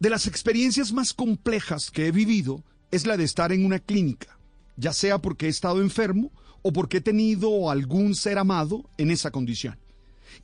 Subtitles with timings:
[0.00, 2.62] De las experiencias más complejas que he vivido
[2.92, 4.38] es la de estar en una clínica,
[4.76, 6.30] ya sea porque he estado enfermo
[6.62, 9.76] o porque he tenido algún ser amado en esa condición.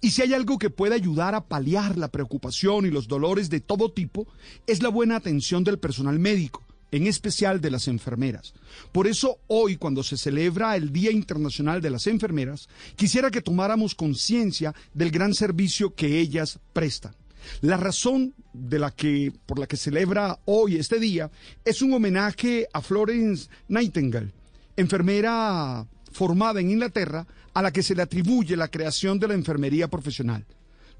[0.01, 3.61] Y si hay algo que puede ayudar a paliar la preocupación y los dolores de
[3.61, 4.27] todo tipo,
[4.67, 8.55] es la buena atención del personal médico, en especial de las enfermeras.
[8.91, 13.95] Por eso hoy, cuando se celebra el Día Internacional de las Enfermeras, quisiera que tomáramos
[13.95, 17.15] conciencia del gran servicio que ellas prestan.
[17.61, 21.31] La razón de la que, por la que celebra hoy este día
[21.65, 24.33] es un homenaje a Florence Nightingale,
[24.77, 29.89] enfermera formada en Inglaterra a la que se le atribuye la creación de la enfermería
[29.89, 30.45] profesional.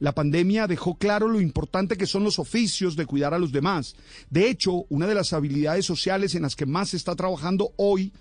[0.01, 3.95] La pandemia dejó claro lo importante que son los oficios de cuidar a los demás.
[4.29, 8.13] De hecho, una de las habilidades sociales en las que más se está trabajando hoy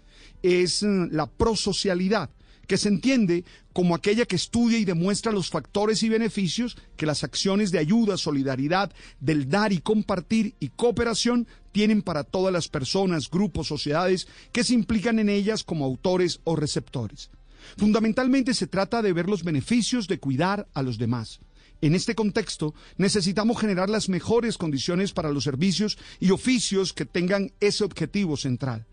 [0.44, 2.30] es mm, la prosocialidad,
[2.68, 7.24] que se entiende como aquella que estudia y demuestra los factores y beneficios que las
[7.24, 13.30] acciones de ayuda, solidaridad, del dar y compartir y cooperación tienen para todas las personas,
[13.30, 17.30] grupos, sociedades que se implican en ellas como autores o receptores.
[17.78, 21.40] Fundamentalmente se trata de ver los beneficios de cuidar a los demás.
[21.82, 27.52] En este contexto, necesitamos generar las mejores condiciones para los servicios y oficios que tengan
[27.60, 28.86] ese objetivo central.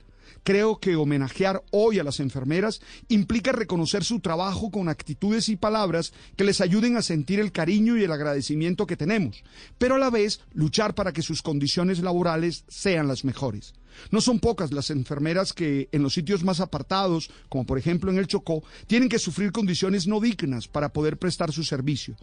[0.42, 6.12] Creo que homenajear hoy a las enfermeras implica reconocer su trabajo con actitudes y palabras
[6.36, 9.44] que les ayuden a sentir el cariño y el agradecimiento que tenemos,
[9.78, 13.74] pero a la vez luchar para que sus condiciones laborales sean las mejores.
[14.10, 18.18] No son pocas las enfermeras que en los sitios más apartados, como por ejemplo en
[18.18, 22.16] el Chocó, tienen que sufrir condiciones no dignas para poder prestar su servicio.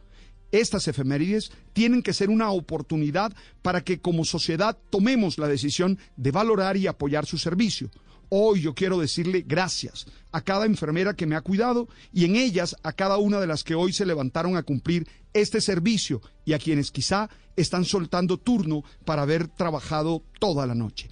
[0.52, 6.32] Estas efemérides tienen que ser una oportunidad para que como sociedad tomemos la decisión de
[6.32, 7.90] valorar y apoyar su servicio.
[8.30, 12.76] Hoy yo quiero decirle gracias a cada enfermera que me ha cuidado y en ellas
[12.84, 16.60] a cada una de las que hoy se levantaron a cumplir este servicio y a
[16.60, 21.10] quienes quizá están soltando turno para haber trabajado toda la noche.